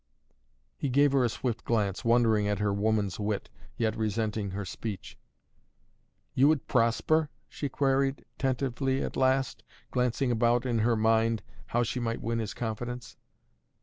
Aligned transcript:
He 0.77 0.89
gave 0.89 1.11
her 1.11 1.23
a 1.23 1.29
swift 1.29 1.63
glance, 1.63 2.03
wondering 2.03 2.47
at 2.47 2.57
her 2.57 2.73
woman's 2.73 3.19
wit, 3.19 3.51
yet 3.77 3.95
resenting 3.95 4.49
her 4.49 4.65
speech. 4.65 5.15
"You 6.33 6.47
would 6.47 6.65
prosper?" 6.65 7.29
she 7.47 7.69
queried 7.69 8.25
tentatively 8.39 9.03
at 9.03 9.15
last, 9.15 9.61
casting 9.93 10.31
about 10.31 10.65
in 10.65 10.79
her 10.79 10.95
mind, 10.95 11.43
how 11.67 11.83
she 11.83 11.99
might 11.99 12.19
win 12.23 12.39
his 12.39 12.55
confidence. 12.55 13.15